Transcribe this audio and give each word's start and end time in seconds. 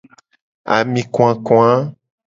Ami 0.75 1.01
vava. 1.15 1.69